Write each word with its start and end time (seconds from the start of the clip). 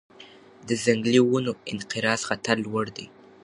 د 0.67 0.69
ځنګلي 0.83 1.21
ونو 1.23 1.51
انقراض 1.71 2.21
خطر 2.29 2.55
لوړ 2.65 2.85
دی. 2.97 3.07